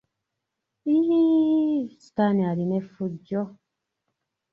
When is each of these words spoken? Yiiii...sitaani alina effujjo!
Yiiii...sitaani 0.93 2.43
alina 2.53 2.73
effujjo! 2.81 3.41